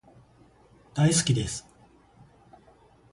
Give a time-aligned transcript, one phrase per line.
[0.95, 1.67] 大好きです